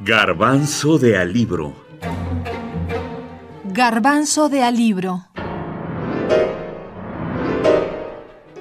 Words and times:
Garbanzo 0.00 0.98
de 0.98 1.16
alibro. 1.16 1.74
Garbanzo 3.64 4.48
de 4.48 4.62
alibro. 4.62 5.26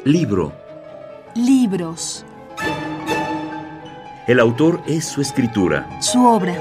Libro. 0.05 0.53
Libros. 1.35 2.25
El 4.27 4.39
autor 4.39 4.81
es 4.87 5.05
su 5.05 5.21
escritura. 5.21 5.89
Su 5.99 6.25
obra. 6.25 6.53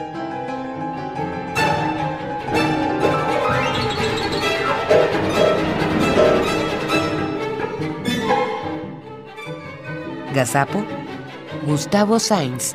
Gazapo, 10.34 10.84
Gustavo 11.66 12.18
Sainz. 12.18 12.74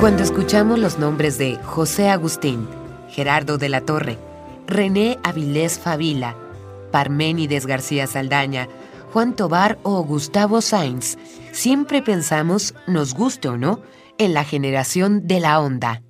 Cuando 0.00 0.22
escuchamos 0.22 0.78
los 0.78 0.98
nombres 0.98 1.36
de 1.38 1.56
José 1.64 2.08
Agustín, 2.08 2.68
Gerardo 3.10 3.58
de 3.58 3.68
la 3.68 3.80
Torre, 3.80 4.16
René 4.66 5.18
Avilés 5.22 5.78
Favila, 5.78 6.34
Parménides 6.90 7.66
García 7.66 8.06
Saldaña, 8.06 8.68
Juan 9.12 9.34
Tobar 9.34 9.78
o 9.84 10.02
Gustavo 10.04 10.60
Sainz, 10.60 11.16
siempre 11.52 12.02
pensamos, 12.02 12.74
nos 12.86 13.14
guste 13.14 13.48
o 13.48 13.56
no, 13.56 13.80
en 14.18 14.34
la 14.34 14.44
generación 14.44 15.26
de 15.26 15.40
la 15.40 15.60
onda. 15.60 16.02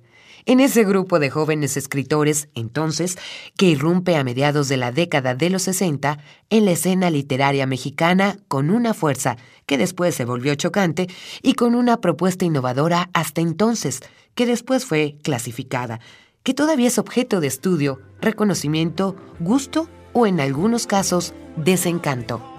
En 0.45 0.59
ese 0.59 0.83
grupo 0.83 1.19
de 1.19 1.29
jóvenes 1.29 1.77
escritores, 1.77 2.49
entonces, 2.55 3.17
que 3.55 3.67
irrumpe 3.67 4.17
a 4.17 4.23
mediados 4.25 4.67
de 4.67 4.77
la 4.77 4.91
década 4.91 5.33
de 5.33 5.49
los 5.49 5.63
60 5.63 6.17
en 6.49 6.65
la 6.65 6.71
escena 6.71 7.09
literaria 7.09 7.65
mexicana 7.67 8.37
con 8.49 8.69
una 8.69 8.93
fuerza 8.93 9.37
que 9.65 9.77
después 9.77 10.13
se 10.15 10.25
volvió 10.25 10.55
chocante 10.55 11.07
y 11.41 11.53
con 11.53 11.75
una 11.75 12.01
propuesta 12.01 12.43
innovadora 12.43 13.09
hasta 13.13 13.39
entonces, 13.39 14.01
que 14.35 14.45
después 14.45 14.85
fue 14.85 15.17
clasificada, 15.23 16.01
que 16.43 16.53
todavía 16.53 16.87
es 16.87 16.97
objeto 16.97 17.39
de 17.39 17.47
estudio, 17.47 18.01
reconocimiento, 18.19 19.15
gusto 19.39 19.87
o 20.11 20.27
en 20.27 20.41
algunos 20.41 20.85
casos 20.85 21.33
desencanto. 21.55 22.58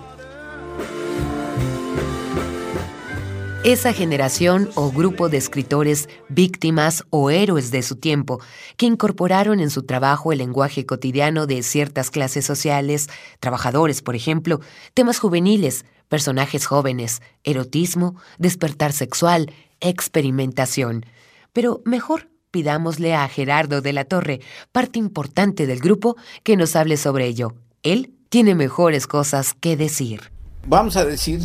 Esa 3.63 3.93
generación 3.93 4.71
o 4.75 4.91
grupo 4.91 5.29
de 5.29 5.37
escritores 5.37 6.09
víctimas 6.31 7.05
o 7.11 7.29
héroes 7.29 7.71
de 7.71 7.83
su 7.83 7.97
tiempo 7.97 8.41
que 8.79 8.87
incorporaron 8.87 9.61
en 9.61 9.69
su 9.69 9.83
trabajo 9.83 10.33
el 10.33 10.39
lenguaje 10.39 10.87
cotidiano 10.87 11.47
de 11.47 11.63
ciertas 11.63 12.11
clases 12.11 12.47
sociales, 12.47 13.09
trabajadores, 13.39 14.01
por 14.01 14.17
ejemplo, 14.17 14.61
temas 14.95 15.19
juveniles, 15.19 15.85
personajes 16.09 16.65
jóvenes, 16.65 17.21
erotismo, 17.45 18.17
despertar 18.39 18.93
sexual, 18.93 19.53
experimentación. 19.81 21.05
Pero 21.53 21.83
mejor 21.85 22.31
pidámosle 22.51 23.15
a 23.15 23.29
Gerardo 23.29 23.83
de 23.83 23.93
la 23.93 24.07
Torre, 24.07 24.41
parte 24.73 24.99
importante 24.99 25.67
del 25.67 25.81
grupo, 25.81 26.17
que 26.45 26.57
nos 26.57 26.77
hable 26.77 26.97
sobre 26.97 27.27
ello. 27.27 27.53
Él 27.83 28.15
tiene 28.31 28.55
mejores 28.55 29.07
cosas 29.07 29.53
que 29.53 29.77
decir. 29.77 30.33
Vamos 30.67 30.97
a 30.97 31.05
decir 31.05 31.43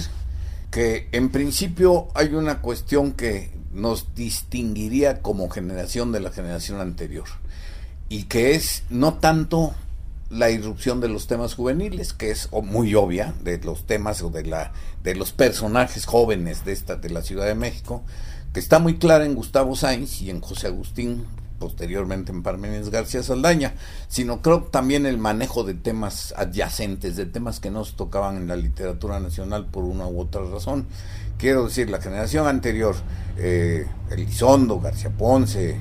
que 0.75 1.07
en 1.13 1.29
principio 1.29 2.09
hay 2.15 2.33
una 2.33 2.59
cuestión 2.61 3.13
que 3.13 3.49
nos 3.71 4.13
distinguiría 4.13 5.21
como 5.21 5.47
generación 5.47 6.11
de 6.11 6.19
la 6.19 6.33
generación 6.33 6.81
anterior 6.81 7.29
y 8.09 8.23
que 8.23 8.55
es 8.55 8.83
no 8.89 9.13
tanto 9.13 9.73
la 10.29 10.49
irrupción 10.49 10.99
de 10.99 11.07
los 11.07 11.27
temas 11.27 11.53
juveniles, 11.53 12.11
que 12.11 12.29
es 12.29 12.49
muy 12.51 12.93
obvia, 12.93 13.33
de 13.41 13.57
los 13.59 13.87
temas 13.87 14.21
o 14.21 14.29
de 14.29 14.43
la 14.43 14.73
de 15.01 15.15
los 15.15 15.31
personajes 15.31 16.05
jóvenes 16.05 16.65
de 16.65 16.73
esta 16.73 16.97
de 16.97 17.09
la 17.09 17.21
Ciudad 17.21 17.45
de 17.45 17.55
México, 17.55 18.03
que 18.51 18.59
está 18.59 18.79
muy 18.79 18.97
clara 18.97 19.23
en 19.23 19.35
Gustavo 19.35 19.77
Sainz 19.77 20.21
y 20.21 20.29
en 20.29 20.41
José 20.41 20.67
Agustín 20.67 21.25
posteriormente 21.59 22.31
en 22.31 22.43
Parménides 22.43 22.89
García 22.89 23.23
Saldaña, 23.23 23.73
sino 24.07 24.41
creo 24.41 24.63
también 24.63 25.05
el 25.05 25.17
manejo 25.17 25.63
de 25.63 25.73
temas 25.73 26.33
adyacentes, 26.37 27.15
de 27.15 27.25
temas 27.25 27.59
que 27.59 27.71
no 27.71 27.85
se 27.85 27.93
tocaban 27.93 28.37
en 28.37 28.47
la 28.47 28.55
literatura 28.55 29.19
nacional 29.19 29.65
por 29.65 29.83
una 29.83 30.07
u 30.07 30.19
otra 30.19 30.41
razón. 30.43 30.87
Quiero 31.37 31.65
decir, 31.65 31.89
la 31.89 32.01
generación 32.01 32.47
anterior, 32.47 32.95
eh, 33.37 33.87
Elizondo, 34.09 34.79
García 34.79 35.09
Ponce, 35.09 35.77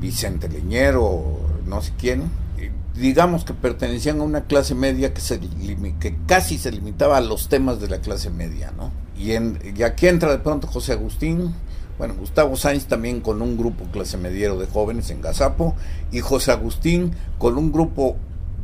Vicente 0.00 0.48
Leñero, 0.48 1.40
no 1.66 1.80
sé 1.80 1.92
quién, 1.98 2.30
digamos 2.96 3.44
que 3.44 3.54
pertenecían 3.54 4.20
a 4.20 4.24
una 4.24 4.44
clase 4.44 4.74
media 4.74 5.12
que, 5.12 5.20
se, 5.20 5.40
casi 6.26 6.58
se 6.58 6.72
limitaba 6.72 7.18
a 7.18 7.20
los 7.20 7.48
temas 7.48 7.80
de 7.80 7.88
la 7.88 7.98
clase 7.98 8.30
media, 8.30 8.72
¿no? 8.76 8.90
Y, 9.16 9.32
en, 9.32 9.58
y 9.76 9.82
aquí 9.82 10.08
entra 10.08 10.30
de 10.30 10.38
pronto 10.38 10.66
José 10.66 10.92
Agustín, 10.92 11.54
bueno, 11.98 12.14
Gustavo 12.14 12.56
Sainz 12.56 12.86
también 12.86 13.20
con 13.20 13.40
un 13.40 13.56
grupo 13.56 13.84
clase 13.92 14.16
mediero 14.16 14.58
de 14.58 14.66
jóvenes 14.66 15.10
en 15.10 15.22
Gazapo 15.22 15.74
y 16.12 16.20
José 16.20 16.52
Agustín 16.52 17.12
con 17.38 17.56
un 17.56 17.72
grupo, 17.72 18.16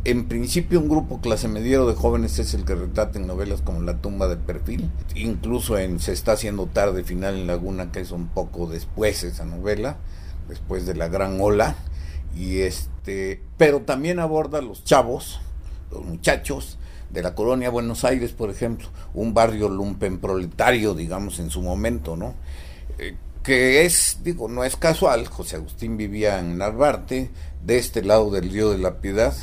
en 0.04 0.28
principio 0.28 0.80
un 0.80 0.88
grupo 0.88 1.20
clase 1.20 1.48
mediero 1.48 1.86
de 1.86 1.94
jóvenes 1.94 2.38
es 2.38 2.52
el 2.54 2.64
que 2.64 2.74
retrata 2.74 3.18
en 3.18 3.26
novelas 3.26 3.62
como 3.62 3.80
La 3.80 3.98
tumba 3.98 4.28
de 4.28 4.36
perfil, 4.36 4.90
incluso 5.14 5.78
en 5.78 5.98
Se 5.98 6.12
está 6.12 6.32
haciendo 6.32 6.66
tarde 6.66 7.04
final 7.04 7.36
en 7.36 7.46
Laguna, 7.46 7.90
que 7.90 8.00
es 8.00 8.10
un 8.10 8.28
poco 8.28 8.66
después 8.66 9.22
esa 9.24 9.46
novela, 9.46 9.96
después 10.48 10.84
de 10.84 10.94
la 10.94 11.08
gran 11.08 11.40
ola, 11.40 11.76
y 12.36 12.60
este, 12.60 13.42
pero 13.56 13.82
también 13.82 14.18
aborda 14.18 14.60
los 14.60 14.84
chavos, 14.84 15.40
los 15.90 16.04
muchachos, 16.04 16.78
de 17.12 17.22
la 17.22 17.34
colonia 17.34 17.70
Buenos 17.70 18.04
Aires, 18.04 18.32
por 18.32 18.50
ejemplo, 18.50 18.88
un 19.14 19.34
barrio 19.34 19.68
lumpen 19.68 20.18
proletario, 20.18 20.94
digamos, 20.94 21.38
en 21.38 21.50
su 21.50 21.60
momento, 21.60 22.16
¿no? 22.16 22.34
Eh, 22.98 23.16
que 23.42 23.84
es, 23.84 24.18
digo, 24.22 24.48
no 24.48 24.62
es 24.62 24.76
casual, 24.76 25.26
José 25.26 25.56
Agustín 25.56 25.96
vivía 25.96 26.38
en 26.38 26.58
Narvarte, 26.58 27.30
de 27.64 27.78
este 27.78 28.02
lado 28.02 28.30
del 28.30 28.50
río 28.50 28.70
de 28.70 28.78
la 28.78 29.00
Piedad, 29.00 29.34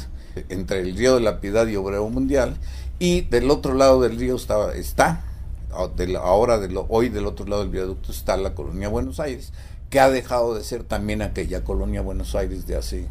entre 0.48 0.80
el 0.80 0.96
río 0.96 1.16
de 1.16 1.22
la 1.22 1.42
Piedad 1.42 1.68
y 1.68 1.76
Obrero 1.76 2.08
Mundial, 2.10 2.58
y 2.98 3.22
del 3.22 3.52
otro 3.52 3.74
lado 3.74 4.02
del 4.02 4.18
río 4.18 4.38
estaba, 4.38 4.74
está, 4.74 5.26
ahora 6.22 6.60
de 6.60 6.70
lo, 6.70 6.86
hoy 6.90 7.10
del 7.10 7.26
otro 7.26 7.46
lado 7.46 7.62
del 7.62 7.72
viaducto 7.72 8.12
está 8.12 8.38
la 8.38 8.56
colonia 8.56 8.88
Buenos 8.88 9.20
Aires, 9.20 9.52
que 9.90 10.00
ha 10.00 10.10
dejado 10.10 10.56
de 10.56 10.64
ser 10.64 10.84
también 10.84 11.22
aquella 11.22 11.64
colonia 11.64 12.02
Buenos 12.02 12.36
Aires 12.36 12.68
de 12.68 12.78
hace 12.78 13.08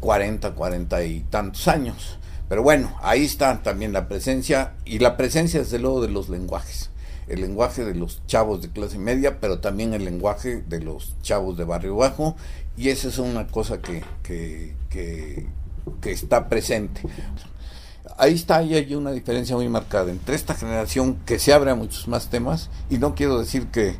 40, 0.00 0.52
40 0.52 1.04
y 1.04 1.20
tantos 1.22 1.66
años. 1.66 2.18
Pero 2.48 2.62
bueno, 2.62 2.94
ahí 3.00 3.24
está 3.24 3.62
también 3.62 3.92
la 3.92 4.06
presencia, 4.06 4.74
y 4.84 5.00
la 5.00 5.16
presencia 5.16 5.60
desde 5.60 5.78
luego 5.78 6.02
de 6.02 6.08
los 6.08 6.28
lenguajes 6.28 6.91
el 7.28 7.40
lenguaje 7.40 7.84
de 7.84 7.94
los 7.94 8.24
chavos 8.26 8.62
de 8.62 8.70
clase 8.70 8.98
media, 8.98 9.40
pero 9.40 9.60
también 9.60 9.94
el 9.94 10.04
lenguaje 10.04 10.62
de 10.62 10.80
los 10.80 11.14
chavos 11.22 11.56
de 11.56 11.64
barrio 11.64 11.96
bajo, 11.96 12.36
y 12.76 12.88
esa 12.88 13.08
es 13.08 13.18
una 13.18 13.46
cosa 13.46 13.80
que, 13.80 14.02
que, 14.22 14.74
que, 14.90 15.46
está 16.10 16.48
presente. 16.48 17.02
Ahí 18.18 18.34
está, 18.34 18.56
ahí 18.56 18.74
hay 18.74 18.94
una 18.94 19.12
diferencia 19.12 19.56
muy 19.56 19.68
marcada 19.68 20.10
entre 20.10 20.34
esta 20.34 20.54
generación 20.54 21.16
que 21.24 21.38
se 21.38 21.52
abre 21.52 21.70
a 21.70 21.74
muchos 21.74 22.08
más 22.08 22.28
temas, 22.28 22.70
y 22.90 22.98
no 22.98 23.14
quiero 23.14 23.38
decir 23.38 23.68
que 23.68 23.96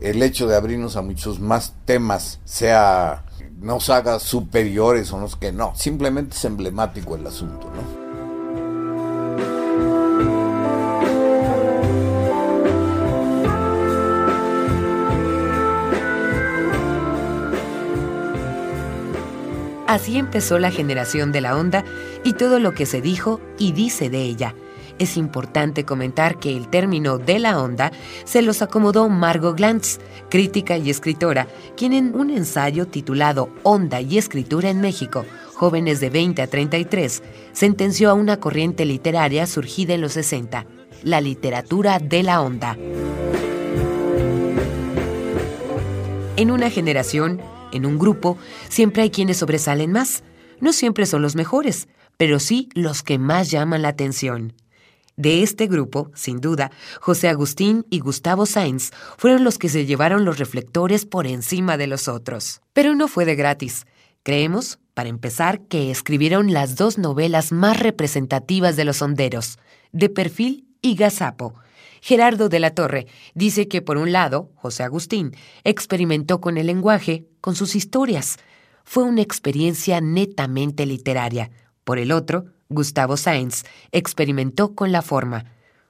el 0.00 0.22
hecho 0.22 0.46
de 0.46 0.56
abrirnos 0.56 0.96
a 0.96 1.02
muchos 1.02 1.40
más 1.40 1.74
temas 1.84 2.40
sea 2.44 3.24
nos 3.60 3.88
haga 3.88 4.18
superiores 4.18 5.12
o 5.12 5.20
no 5.20 5.28
que 5.38 5.52
no, 5.52 5.72
simplemente 5.74 6.36
es 6.36 6.44
emblemático 6.44 7.16
el 7.16 7.26
asunto, 7.26 7.70
¿no? 7.74 8.03
Así 19.94 20.18
empezó 20.18 20.58
la 20.58 20.72
generación 20.72 21.30
de 21.30 21.40
la 21.40 21.56
onda 21.56 21.84
y 22.24 22.32
todo 22.32 22.58
lo 22.58 22.74
que 22.74 22.84
se 22.84 23.00
dijo 23.00 23.40
y 23.60 23.70
dice 23.70 24.10
de 24.10 24.22
ella. 24.22 24.56
Es 24.98 25.16
importante 25.16 25.84
comentar 25.84 26.40
que 26.40 26.56
el 26.56 26.66
término 26.66 27.18
de 27.18 27.38
la 27.38 27.62
onda 27.62 27.92
se 28.24 28.42
los 28.42 28.60
acomodó 28.60 29.08
Margot 29.08 29.56
Glantz, 29.56 30.00
crítica 30.30 30.76
y 30.76 30.90
escritora, 30.90 31.46
quien 31.76 31.92
en 31.92 32.12
un 32.16 32.30
ensayo 32.30 32.88
titulado 32.88 33.50
Onda 33.62 34.00
y 34.00 34.18
Escritura 34.18 34.68
en 34.68 34.80
México, 34.80 35.26
jóvenes 35.54 36.00
de 36.00 36.10
20 36.10 36.42
a 36.42 36.48
33, 36.48 37.22
sentenció 37.52 38.10
a 38.10 38.14
una 38.14 38.40
corriente 38.40 38.84
literaria 38.86 39.46
surgida 39.46 39.94
en 39.94 40.00
los 40.00 40.14
60, 40.14 40.66
la 41.04 41.20
literatura 41.20 42.00
de 42.00 42.24
la 42.24 42.42
onda. 42.42 42.76
En 46.36 46.50
una 46.50 46.68
generación, 46.68 47.40
en 47.74 47.86
un 47.86 47.98
grupo 47.98 48.38
siempre 48.68 49.02
hay 49.02 49.10
quienes 49.10 49.38
sobresalen 49.38 49.92
más. 49.92 50.22
No 50.60 50.72
siempre 50.72 51.06
son 51.06 51.22
los 51.22 51.36
mejores, 51.36 51.88
pero 52.16 52.38
sí 52.38 52.68
los 52.74 53.02
que 53.02 53.18
más 53.18 53.50
llaman 53.50 53.82
la 53.82 53.88
atención. 53.88 54.54
De 55.16 55.42
este 55.42 55.68
grupo, 55.68 56.10
sin 56.14 56.40
duda, 56.40 56.72
José 57.00 57.28
Agustín 57.28 57.86
y 57.88 58.00
Gustavo 58.00 58.46
Sainz 58.46 58.90
fueron 59.16 59.44
los 59.44 59.58
que 59.58 59.68
se 59.68 59.86
llevaron 59.86 60.24
los 60.24 60.38
reflectores 60.38 61.06
por 61.06 61.26
encima 61.26 61.76
de 61.76 61.86
los 61.86 62.08
otros. 62.08 62.60
Pero 62.72 62.96
no 62.96 63.06
fue 63.06 63.24
de 63.24 63.36
gratis. 63.36 63.86
Creemos, 64.24 64.80
para 64.92 65.08
empezar, 65.08 65.60
que 65.62 65.90
escribieron 65.90 66.52
las 66.52 66.74
dos 66.74 66.98
novelas 66.98 67.52
más 67.52 67.78
representativas 67.78 68.74
de 68.74 68.84
los 68.84 69.02
honderos, 69.02 69.58
De 69.92 70.08
Perfil 70.08 70.66
y 70.82 70.96
Gazapo. 70.96 71.54
Gerardo 72.00 72.48
de 72.48 72.58
la 72.58 72.74
Torre 72.74 73.06
dice 73.34 73.68
que, 73.68 73.82
por 73.82 73.96
un 73.96 74.12
lado, 74.12 74.50
José 74.56 74.82
Agustín 74.82 75.34
experimentó 75.62 76.40
con 76.40 76.58
el 76.58 76.66
lenguaje, 76.66 77.24
con 77.44 77.56
sus 77.56 77.76
historias. 77.76 78.38
Fue 78.84 79.04
una 79.04 79.20
experiencia 79.20 80.00
netamente 80.00 80.86
literaria. 80.86 81.50
Por 81.84 81.98
el 81.98 82.10
otro, 82.10 82.46
Gustavo 82.70 83.18
Sáenz 83.18 83.64
experimentó 83.92 84.74
con 84.74 84.92
la 84.92 85.02
forma. 85.02 85.44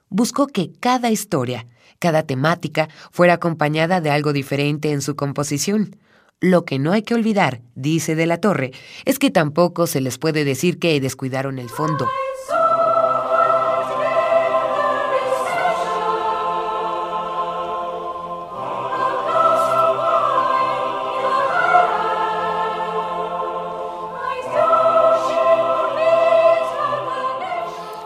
Buscó 0.09 0.47
que 0.47 0.73
cada 0.81 1.11
historia, 1.11 1.65
cada 1.97 2.23
temática, 2.23 2.89
fuera 3.09 3.35
acompañada 3.35 4.01
de 4.01 4.09
algo 4.09 4.33
diferente 4.33 4.91
en 4.91 5.01
su 5.01 5.15
composición. 5.15 5.95
Lo 6.41 6.65
que 6.65 6.77
no 6.77 6.91
hay 6.91 7.03
que 7.03 7.15
olvidar, 7.15 7.61
dice 7.73 8.15
de 8.15 8.25
la 8.25 8.41
Torre, 8.41 8.71
es 9.05 9.17
que 9.17 9.31
tampoco 9.31 9.87
se 9.87 10.01
les 10.01 10.17
puede 10.17 10.43
decir 10.43 10.77
que 10.77 10.99
descuidaron 10.99 11.57
el 11.57 11.69
fondo. 11.69 12.05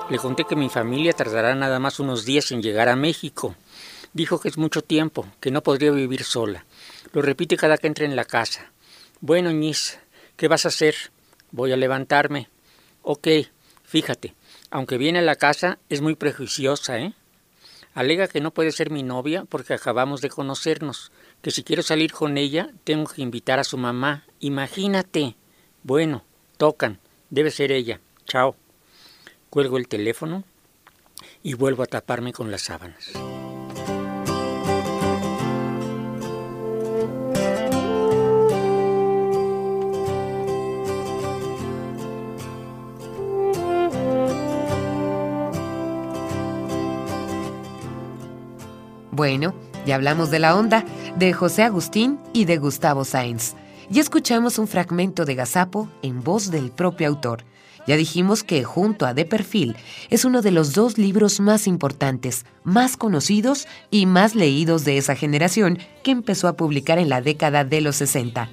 Le 0.09 0.17
conté 0.17 0.43
que 0.45 0.55
mi 0.55 0.69
familia 0.69 1.13
tardará 1.13 1.53
nada 1.53 1.77
más 1.77 1.99
unos 1.99 2.25
días 2.25 2.51
en 2.51 2.63
llegar 2.63 2.89
a 2.89 2.95
México. 2.95 3.55
Dijo 4.11 4.39
que 4.39 4.47
es 4.47 4.57
mucho 4.57 4.81
tiempo, 4.81 5.27
que 5.39 5.51
no 5.51 5.61
podría 5.61 5.91
vivir 5.91 6.23
sola. 6.23 6.65
Lo 7.13 7.21
repite 7.21 7.57
cada 7.57 7.77
que 7.77 7.85
entre 7.85 8.05
en 8.05 8.15
la 8.15 8.25
casa. 8.25 8.71
Bueno, 9.21 9.51
Ñis, 9.51 9.99
¿qué 10.35 10.47
vas 10.47 10.65
a 10.65 10.69
hacer? 10.69 10.95
Voy 11.51 11.71
a 11.73 11.77
levantarme. 11.77 12.49
Ok, 13.03 13.27
fíjate, 13.83 14.33
aunque 14.71 14.97
viene 14.97 15.19
a 15.19 15.21
la 15.21 15.35
casa, 15.35 15.77
es 15.89 16.01
muy 16.01 16.15
prejuiciosa, 16.15 16.97
¿eh? 16.97 17.13
Alega 17.93 18.27
que 18.27 18.41
no 18.41 18.51
puede 18.51 18.71
ser 18.71 18.89
mi 18.89 19.03
novia 19.03 19.45
porque 19.45 19.75
acabamos 19.75 20.21
de 20.21 20.29
conocernos, 20.29 21.11
que 21.43 21.51
si 21.51 21.63
quiero 21.63 21.83
salir 21.83 22.13
con 22.13 22.37
ella, 22.37 22.71
tengo 22.83 23.11
que 23.11 23.21
invitar 23.21 23.59
a 23.59 23.63
su 23.63 23.77
mamá. 23.77 24.25
Imagínate. 24.39 25.35
Bueno, 25.83 26.23
tocan. 26.57 26.99
Debe 27.29 27.51
ser 27.51 27.71
ella. 27.71 27.99
Chao. 28.25 28.55
Cuelgo 29.49 29.77
el 29.77 29.87
teléfono 29.87 30.43
y 31.41 31.55
vuelvo 31.55 31.83
a 31.83 31.87
taparme 31.87 32.33
con 32.33 32.51
las 32.51 32.61
sábanas. 32.61 33.11
Bueno, 49.11 49.53
ya 49.85 49.95
hablamos 49.95 50.29
de 50.31 50.39
la 50.39 50.55
onda, 50.55 50.85
de 51.17 51.33
José 51.33 51.63
Agustín 51.63 52.19
y 52.31 52.45
de 52.45 52.57
Gustavo 52.57 53.03
Sáenz. 53.03 53.55
Ya 53.89 54.01
escuchamos 54.01 54.59
un 54.59 54.67
fragmento 54.67 55.25
de 55.25 55.35
Gazapo 55.35 55.89
en 56.03 56.23
voz 56.23 56.51
del 56.51 56.71
propio 56.71 57.07
autor. 57.07 57.43
Ya 57.89 57.97
dijimos 57.97 58.43
que 58.43 58.63
junto 58.63 59.07
a 59.07 59.15
De 59.15 59.25
Perfil 59.25 59.75
es 60.11 60.23
uno 60.23 60.43
de 60.43 60.51
los 60.51 60.73
dos 60.73 60.99
libros 60.99 61.39
más 61.39 61.65
importantes, 61.65 62.45
más 62.63 62.97
conocidos 62.97 63.67
y 63.89 64.05
más 64.05 64.35
leídos 64.35 64.85
de 64.85 64.99
esa 64.99 65.15
generación 65.15 65.79
que 66.03 66.11
empezó 66.11 66.47
a 66.47 66.53
publicar 66.53 66.99
en 66.99 67.09
la 67.09 67.23
década 67.23 67.65
de 67.65 67.81
los 67.81 67.95
60. 67.95 68.47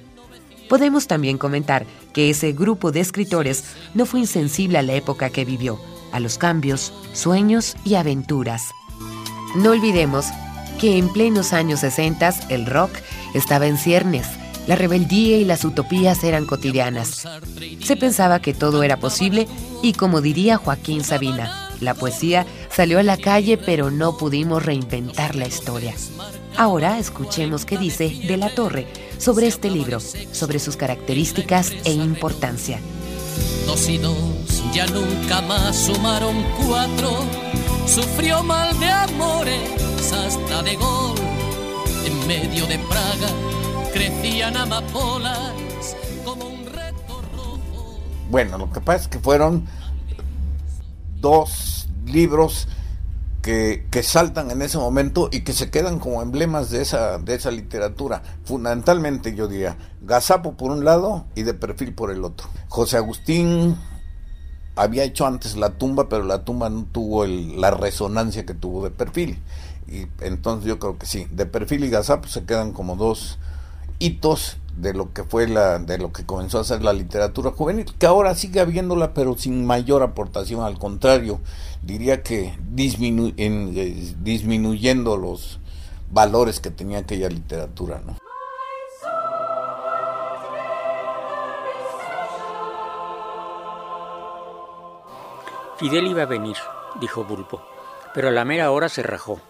Podemos 0.67 1.05
también 1.05 1.37
comentar 1.37 1.85
que 2.13 2.31
ese 2.31 2.51
grupo 2.51 2.91
de 2.91 3.01
escritores 3.01 3.63
no 3.93 4.07
fue 4.07 4.21
insensible 4.21 4.79
a 4.79 4.81
la 4.81 4.95
época 4.95 5.29
que 5.29 5.45
vivió, 5.45 5.79
a 6.11 6.19
los 6.19 6.39
cambios, 6.39 6.91
sueños 7.13 7.75
y 7.85 7.93
aventuras. 7.93 8.71
No 9.55 9.69
olvidemos 9.69 10.25
que 10.81 10.97
en 10.97 11.13
plenos 11.13 11.53
años 11.53 11.81
60 11.81 12.33
el 12.49 12.65
rock 12.65 12.89
estaba 13.35 13.67
en 13.67 13.77
ciernes 13.77 14.25
la 14.67 14.75
rebeldía 14.75 15.37
y 15.37 15.45
las 15.45 15.63
utopías 15.65 16.23
eran 16.23 16.45
cotidianas. 16.45 17.27
Se 17.83 17.95
pensaba 17.95 18.41
que 18.41 18.53
todo 18.53 18.83
era 18.83 18.97
posible 18.97 19.47
y 19.81 19.93
como 19.93 20.21
diría 20.21 20.57
Joaquín 20.57 21.03
Sabina, 21.03 21.71
la 21.79 21.93
poesía 21.93 22.45
salió 22.69 22.99
a 22.99 23.03
la 23.03 23.17
calle 23.17 23.57
pero 23.57 23.89
no 23.91 24.17
pudimos 24.17 24.63
reinventar 24.63 25.35
la 25.35 25.47
historia. 25.47 25.93
Ahora 26.57 26.99
escuchemos 26.99 27.65
qué 27.65 27.77
dice 27.77 28.09
De 28.27 28.35
la 28.35 28.53
Torre 28.53 28.87
sobre 29.17 29.47
este 29.47 29.69
libro, 29.69 29.99
sobre 29.99 30.59
sus 30.59 30.75
características 30.75 31.71
e 31.85 31.93
importancia. 31.93 32.79
Dos 33.65 33.87
y 33.89 33.97
dos 33.97 34.17
ya 34.73 34.85
nunca 34.87 35.41
más 35.41 35.77
sumaron 35.77 36.43
cuatro, 36.65 37.23
sufrió 37.85 38.43
mal 38.43 38.77
de 38.79 38.89
amores 38.89 39.71
hasta 40.11 40.63
de 40.63 40.75
gol 40.75 41.15
en 42.05 42.27
medio 42.27 42.65
de 42.65 42.79
Praga 42.79 43.56
crecían 43.93 44.57
amapolas 44.57 45.95
como 46.23 46.47
un 46.47 46.65
reto 46.65 47.21
rojo. 47.35 47.99
Bueno, 48.29 48.57
lo 48.57 48.71
que 48.71 48.81
pasa 48.81 49.03
es 49.03 49.07
que 49.07 49.19
fueron 49.19 49.65
dos 51.19 51.87
libros 52.05 52.67
que, 53.41 53.85
que, 53.89 54.03
saltan 54.03 54.51
en 54.51 54.61
ese 54.61 54.77
momento 54.77 55.29
y 55.31 55.41
que 55.41 55.53
se 55.53 55.69
quedan 55.69 55.99
como 55.99 56.21
emblemas 56.21 56.69
de 56.69 56.81
esa, 56.81 57.17
de 57.17 57.35
esa 57.35 57.51
literatura. 57.51 58.21
Fundamentalmente, 58.43 59.35
yo 59.35 59.47
diría, 59.47 59.77
Gazapo 60.01 60.53
por 60.57 60.71
un 60.71 60.83
lado 60.83 61.25
y 61.35 61.43
de 61.43 61.53
perfil 61.53 61.93
por 61.93 62.11
el 62.11 62.23
otro. 62.23 62.49
José 62.67 62.97
Agustín 62.97 63.77
había 64.75 65.03
hecho 65.03 65.25
antes 65.25 65.57
la 65.57 65.71
tumba, 65.71 66.07
pero 66.09 66.23
la 66.23 66.43
tumba 66.43 66.69
no 66.69 66.85
tuvo 66.91 67.25
la 67.25 67.71
resonancia 67.71 68.45
que 68.45 68.53
tuvo 68.53 68.83
de 68.83 68.91
perfil. 68.91 69.41
Y 69.87 70.07
entonces 70.21 70.67
yo 70.67 70.79
creo 70.79 70.97
que 70.97 71.05
sí, 71.05 71.27
de 71.31 71.45
perfil 71.45 71.85
y 71.85 71.89
Gazapo 71.89 72.27
se 72.27 72.45
quedan 72.45 72.73
como 72.73 72.95
dos 72.95 73.39
hitos 73.99 74.57
de 74.77 74.93
lo 74.93 75.11
que 75.11 75.23
fue 75.23 75.47
la 75.47 75.79
de 75.79 75.97
lo 75.97 76.13
que 76.13 76.25
comenzó 76.25 76.59
a 76.59 76.63
ser 76.63 76.83
la 76.83 76.93
literatura 76.93 77.51
juvenil 77.51 77.85
que 77.97 78.05
ahora 78.05 78.35
sigue 78.35 78.59
habiéndola 78.59 79.13
pero 79.13 79.35
sin 79.35 79.65
mayor 79.65 80.03
aportación 80.03 80.61
al 80.61 80.77
contrario 80.77 81.39
diría 81.81 82.21
que 82.21 82.57
disminu 82.71 83.33
en, 83.37 83.73
eh, 83.75 84.13
disminuyendo 84.19 85.17
los 85.17 85.59
valores 86.11 86.59
que 86.59 86.69
tenía 86.69 86.99
aquella 86.99 87.27
literatura 87.29 88.01
no 88.05 88.17
Fidel 95.77 96.07
iba 96.07 96.21
a 96.21 96.27
venir 96.27 96.57
dijo 97.01 97.23
Bulbo 97.23 97.63
pero 98.13 98.27
a 98.27 98.31
la 98.31 98.45
mera 98.45 98.69
hora 98.69 98.89
se 98.89 99.01
rajó 99.01 99.41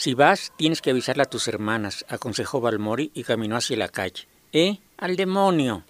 si 0.00 0.14
vas, 0.14 0.50
tienes 0.56 0.80
que 0.80 0.92
avisarle 0.92 1.24
a 1.24 1.28
tus 1.28 1.46
hermanas, 1.46 2.06
aconsejó 2.08 2.62
Balmori 2.62 3.10
y 3.12 3.22
caminó 3.22 3.56
hacia 3.56 3.76
la 3.76 3.90
calle. 3.90 4.26
¿Eh? 4.50 4.78
¡Al 4.96 5.14
demonio! 5.14 5.84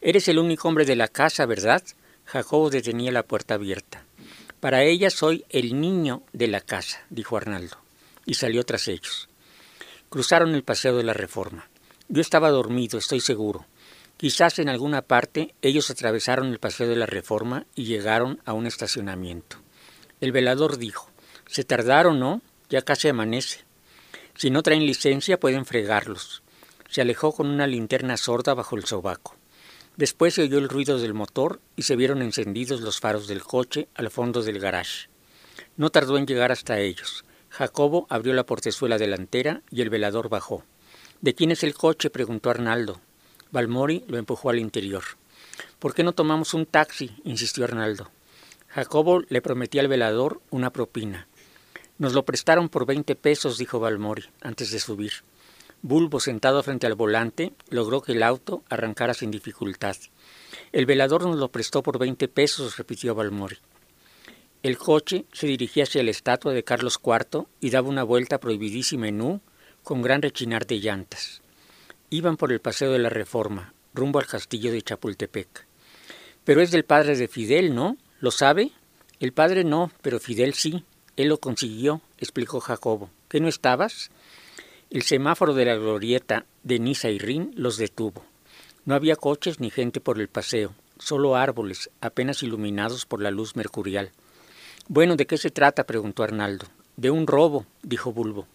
Eres 0.00 0.28
el 0.28 0.38
único 0.38 0.68
hombre 0.68 0.84
de 0.84 0.94
la 0.94 1.08
casa, 1.08 1.44
¿verdad? 1.44 1.82
Jacobo 2.24 2.70
detenía 2.70 3.10
la 3.10 3.24
puerta 3.24 3.54
abierta. 3.54 4.04
Para 4.60 4.84
ella 4.84 5.10
soy 5.10 5.44
el 5.48 5.80
niño 5.80 6.22
de 6.32 6.46
la 6.46 6.60
casa, 6.60 7.04
dijo 7.10 7.36
Arnaldo, 7.36 7.78
y 8.26 8.34
salió 8.34 8.62
tras 8.62 8.86
ellos. 8.86 9.28
Cruzaron 10.08 10.54
el 10.54 10.62
paseo 10.62 10.96
de 10.96 11.02
la 11.02 11.12
Reforma. 11.12 11.68
Yo 12.08 12.20
estaba 12.20 12.50
dormido, 12.50 12.96
estoy 12.96 13.18
seguro. 13.18 13.66
Quizás 14.18 14.60
en 14.60 14.68
alguna 14.68 15.02
parte 15.02 15.52
ellos 15.62 15.90
atravesaron 15.90 16.46
el 16.46 16.60
paseo 16.60 16.86
de 16.86 16.94
la 16.94 17.06
Reforma 17.06 17.66
y 17.74 17.86
llegaron 17.86 18.40
a 18.44 18.52
un 18.52 18.68
estacionamiento. 18.68 19.56
El 20.20 20.30
velador 20.30 20.78
dijo, 20.78 21.10
¿se 21.48 21.64
tardaron, 21.64 22.20
no? 22.20 22.40
Ya 22.70 22.82
casi 22.82 23.08
amanece. 23.08 23.64
Si 24.34 24.50
no 24.50 24.62
traen 24.62 24.86
licencia 24.86 25.40
pueden 25.40 25.64
fregarlos. 25.64 26.42
Se 26.88 27.00
alejó 27.00 27.32
con 27.32 27.48
una 27.48 27.66
linterna 27.66 28.16
sorda 28.16 28.54
bajo 28.54 28.76
el 28.76 28.84
sobaco. 28.84 29.36
Después 29.96 30.34
se 30.34 30.42
oyó 30.42 30.58
el 30.58 30.68
ruido 30.68 30.98
del 30.98 31.12
motor 31.12 31.60
y 31.76 31.82
se 31.82 31.96
vieron 31.96 32.22
encendidos 32.22 32.80
los 32.80 33.00
faros 33.00 33.26
del 33.26 33.42
coche 33.42 33.88
al 33.94 34.10
fondo 34.10 34.42
del 34.42 34.60
garage. 34.60 35.08
No 35.76 35.90
tardó 35.90 36.18
en 36.18 36.26
llegar 36.26 36.52
hasta 36.52 36.78
ellos. 36.78 37.24
Jacobo 37.50 38.06
abrió 38.10 38.34
la 38.34 38.46
portezuela 38.46 38.98
delantera 38.98 39.62
y 39.70 39.82
el 39.82 39.90
velador 39.90 40.28
bajó. 40.28 40.64
¿De 41.20 41.34
quién 41.34 41.50
es 41.50 41.64
el 41.64 41.74
coche? 41.74 42.10
preguntó 42.10 42.50
Arnaldo. 42.50 43.00
Balmori 43.50 44.04
lo 44.06 44.18
empujó 44.18 44.50
al 44.50 44.58
interior. 44.58 45.02
¿Por 45.78 45.94
qué 45.94 46.04
no 46.04 46.12
tomamos 46.12 46.54
un 46.54 46.66
taxi? 46.66 47.16
insistió 47.24 47.64
Arnaldo. 47.64 48.10
Jacobo 48.68 49.22
le 49.28 49.42
prometía 49.42 49.80
al 49.80 49.88
velador 49.88 50.40
una 50.50 50.70
propina. 50.70 51.26
Nos 51.98 52.12
lo 52.12 52.24
prestaron 52.24 52.68
por 52.68 52.86
veinte 52.86 53.16
pesos, 53.16 53.58
dijo 53.58 53.80
Balmori, 53.80 54.24
antes 54.40 54.70
de 54.70 54.78
subir. 54.78 55.12
Bulbo, 55.82 56.20
sentado 56.20 56.62
frente 56.62 56.86
al 56.86 56.94
volante, 56.94 57.52
logró 57.70 58.02
que 58.02 58.12
el 58.12 58.22
auto 58.22 58.62
arrancara 58.68 59.14
sin 59.14 59.30
dificultad. 59.30 59.96
El 60.72 60.86
velador 60.86 61.26
nos 61.26 61.36
lo 61.36 61.50
prestó 61.50 61.82
por 61.82 61.98
veinte 61.98 62.28
pesos, 62.28 62.76
repitió 62.76 63.14
Balmori. 63.14 63.58
El 64.62 64.76
coche 64.76 65.24
se 65.32 65.46
dirigía 65.46 65.84
hacia 65.84 66.02
la 66.02 66.10
estatua 66.10 66.52
de 66.52 66.64
Carlos 66.64 67.00
IV 67.04 67.46
y 67.60 67.70
daba 67.70 67.88
una 67.88 68.02
vuelta 68.02 68.38
prohibidísima 68.38 69.08
en 69.08 69.20
U 69.20 69.40
con 69.84 70.02
gran 70.02 70.20
rechinar 70.20 70.66
de 70.66 70.80
llantas. 70.80 71.42
Iban 72.10 72.36
por 72.36 72.52
el 72.52 72.60
Paseo 72.60 72.92
de 72.92 72.98
la 72.98 73.08
Reforma, 73.08 73.72
rumbo 73.94 74.18
al 74.18 74.26
castillo 74.26 74.72
de 74.72 74.82
Chapultepec. 74.82 75.66
Pero 76.44 76.60
es 76.60 76.70
del 76.70 76.84
padre 76.84 77.16
de 77.16 77.28
Fidel, 77.28 77.74
¿no? 77.74 77.96
¿Lo 78.20 78.30
sabe? 78.30 78.72
El 79.20 79.32
padre 79.32 79.62
no, 79.62 79.92
pero 80.02 80.18
Fidel 80.18 80.54
sí. 80.54 80.84
Él 81.18 81.30
lo 81.30 81.38
consiguió, 81.38 82.00
explicó 82.18 82.60
Jacobo. 82.60 83.10
¿Qué 83.28 83.40
no 83.40 83.48
estabas? 83.48 84.12
El 84.88 85.02
semáforo 85.02 85.52
de 85.52 85.64
la 85.64 85.74
glorieta 85.74 86.46
de 86.62 86.78
Niza 86.78 87.10
y 87.10 87.18
Rin 87.18 87.52
los 87.56 87.76
detuvo. 87.76 88.24
No 88.84 88.94
había 88.94 89.16
coches 89.16 89.58
ni 89.58 89.68
gente 89.68 90.00
por 90.00 90.20
el 90.20 90.28
paseo, 90.28 90.74
solo 91.00 91.34
árboles, 91.34 91.90
apenas 92.00 92.44
iluminados 92.44 93.04
por 93.04 93.20
la 93.20 93.32
luz 93.32 93.56
mercurial. 93.56 94.12
Bueno, 94.86 95.16
¿de 95.16 95.26
qué 95.26 95.38
se 95.38 95.50
trata? 95.50 95.86
preguntó 95.86 96.22
Arnaldo. 96.22 96.66
De 96.96 97.10
un 97.10 97.26
robo, 97.26 97.66
dijo 97.82 98.12
Bulbo. 98.12 98.46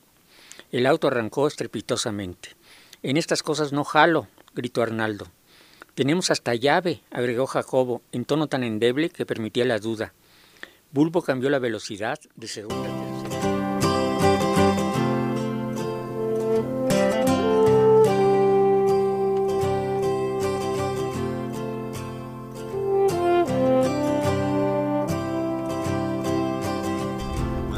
El 0.72 0.86
auto 0.86 1.08
arrancó 1.08 1.48
estrepitosamente. 1.48 2.56
En 3.02 3.18
estas 3.18 3.44
cosas 3.44 3.74
no 3.74 3.84
jalo, 3.84 4.30
gritó 4.56 4.82
Arnaldo. 4.82 5.28
Tenemos 5.96 6.32
hasta 6.32 6.56
llave, 6.56 7.02
agregó 7.12 7.46
Jacobo, 7.46 8.02
en 8.14 8.24
tono 8.24 8.48
tan 8.48 8.64
endeble 8.64 9.10
que 9.10 9.26
permitía 9.26 9.66
la 9.66 9.80
duda. 9.80 10.14
Bulbo 10.94 11.24
cambió 11.24 11.50
la 11.50 11.58
velocidad 11.58 12.20
de 12.36 12.48
segunda 12.48 12.88
a 12.88 12.92
tercera. 12.94 13.50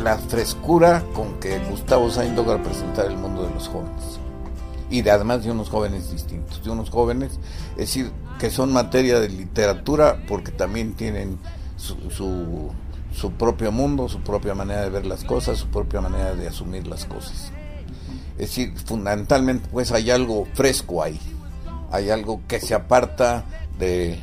La 0.03 0.17
frescura 0.17 1.01
con 1.13 1.39
que 1.39 1.57
Gustavo 1.69 2.11
Sainz 2.11 2.35
logra 2.35 2.61
presentar 2.61 3.05
el 3.05 3.15
mundo 3.15 3.43
de 3.43 3.53
los 3.53 3.69
jóvenes. 3.69 4.19
Y 4.89 5.03
de, 5.03 5.11
además 5.11 5.45
de 5.45 5.51
unos 5.51 5.69
jóvenes 5.69 6.11
distintos, 6.11 6.61
de 6.61 6.69
unos 6.69 6.89
jóvenes, 6.89 7.39
es 7.71 7.77
decir, 7.77 8.11
que 8.39 8.49
son 8.49 8.73
materia 8.73 9.21
de 9.21 9.29
literatura 9.29 10.21
porque 10.27 10.51
también 10.51 10.95
tienen 10.95 11.39
su, 11.77 12.71
su 13.15 13.31
propio 13.31 13.71
mundo, 13.71 14.09
su 14.09 14.19
propia 14.19 14.53
manera 14.53 14.81
de 14.81 14.89
ver 14.89 15.05
las 15.05 15.23
cosas, 15.23 15.57
su 15.57 15.67
propia 15.67 16.01
manera 16.01 16.35
de 16.35 16.47
asumir 16.47 16.85
las 16.85 17.05
cosas. 17.05 17.51
Es 18.33 18.49
decir, 18.49 18.73
fundamentalmente 18.77 19.69
pues 19.71 19.91
hay 19.91 20.11
algo 20.11 20.45
fresco 20.53 21.01
ahí, 21.01 21.19
hay 21.91 22.09
algo 22.09 22.41
que 22.47 22.59
se 22.59 22.73
aparta 22.73 23.45
de 23.79 24.19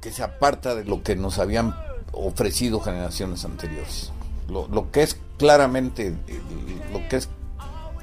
que 0.00 0.10
se 0.10 0.22
aparta 0.22 0.74
de 0.74 0.84
lo 0.84 1.02
que 1.02 1.14
nos 1.14 1.38
habían 1.38 1.76
ofrecido 2.12 2.80
generaciones 2.80 3.44
anteriores. 3.44 4.10
Lo, 4.48 4.90
que 4.90 5.02
es 5.02 5.16
claramente 5.38 6.16
lo 6.92 7.08
que 7.08 7.16
es 7.16 7.28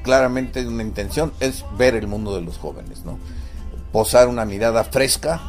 claramente 0.04 0.66
una 0.66 0.84
intención 0.84 1.34
es 1.42 1.66
ver 1.78 1.96
el 1.96 2.08
mundo 2.08 2.34
de 2.34 2.42
los 2.42 2.58
jóvenes, 2.58 3.04
¿no? 3.04 3.20
Posar 3.92 4.30
una 4.30 4.46
mirada 4.46 4.86
fresca 4.86 5.42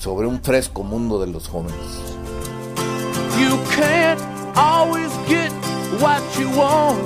sobre 0.00 0.26
un 0.26 0.42
fresco 0.42 0.82
mundo 0.82 1.20
de 1.20 1.28
los 1.28 1.46
jóvenes. 1.46 2.25
You 3.38 3.58
can't 3.70 4.20
always 4.56 5.12
get 5.28 5.52
what 6.00 6.22
you 6.38 6.48
want. 6.50 7.04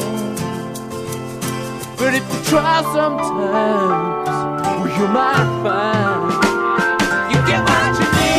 But 1.99 2.15
if 2.15 2.23
you 2.33 2.41
try 2.45 2.83
sometimes, 2.95 3.31
well, 3.53 4.89
you 4.99 5.07
might 5.09 5.49
find 5.63 6.33
you 7.33 7.41
get 7.47 7.63
what 7.65 7.99
you 7.99 8.07
need. 8.13 8.31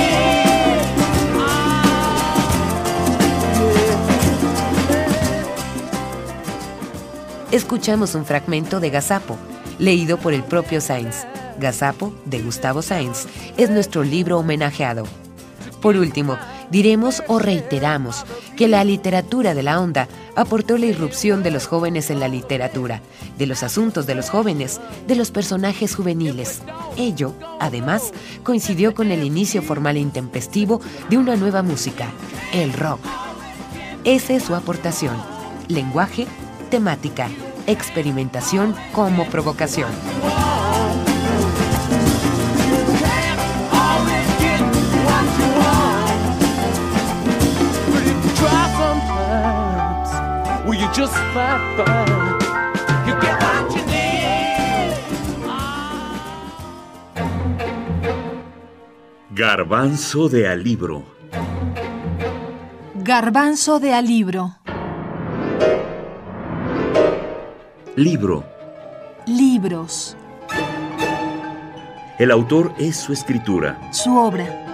Escuchamos 7.52 8.16
un 8.16 8.26
fragmento 8.26 8.80
de 8.80 8.90
Gazapo, 8.90 9.38
leído 9.80 10.18
por 10.18 10.34
el 10.34 10.44
propio 10.44 10.80
Sainz. 10.80 11.26
Gazapo, 11.60 12.14
de 12.26 12.42
Gustavo 12.42 12.82
Sainz, 12.82 13.28
es 13.58 13.70
nuestro 13.70 14.04
libro 14.04 14.40
homenajeado. 14.40 15.04
Por 15.82 15.98
último, 15.98 16.38
diremos 16.72 17.22
o 17.28 17.38
reiteramos 17.38 18.26
que 18.56 18.68
la 18.68 18.84
literatura 18.84 19.54
de 19.54 19.64
la 19.64 19.80
onda 19.80 20.08
aportó 20.36 20.78
la 20.78 20.86
irrupción 20.88 21.44
de 21.44 21.52
los 21.52 21.68
jóvenes 21.68 22.10
en 22.10 22.20
la 22.20 22.28
literatura, 22.28 23.02
de 23.38 23.46
los 23.46 23.64
asuntos 23.64 24.08
de 24.08 24.16
los 24.16 24.30
jóvenes, 24.30 24.80
de 25.08 25.16
los 25.16 25.32
personajes 25.32 25.96
juveniles. 25.96 26.62
Ello, 26.98 27.34
además, 27.60 28.12
coincidió 28.44 28.96
con 28.96 29.12
el 29.12 29.24
inicio 29.24 29.62
formal 29.62 29.98
e 29.98 30.00
intempestivo 30.00 30.82
de 31.10 31.18
una 31.18 31.36
nueva 31.36 31.62
música, 31.62 32.08
el 32.54 32.74
rock. 32.74 33.02
Esa 34.04 34.34
es 34.34 34.44
su 34.44 34.56
aportación. 34.56 35.16
Lenguaje, 35.68 36.26
temática, 36.70 37.30
experimentación 37.68 38.76
como 38.94 39.26
provocación. 39.26 39.92
Just 50.94 51.16
might 51.34 51.62
find 51.78 52.10
you 53.08 53.14
get 53.22 53.42
what 53.42 53.76
you 53.76 53.84
need. 53.86 54.92
Garbanzo 59.32 60.30
de 60.30 60.48
alibro. 60.48 61.04
Garbanzo 62.96 63.80
de 63.80 63.94
alibro. 63.94 64.56
Libro. 67.96 68.44
Libros. 69.26 70.18
El 72.20 72.32
autor 72.32 72.74
es 72.78 72.98
su 72.98 73.14
escritura. 73.14 73.80
Su 73.92 74.18
obra. 74.18 74.71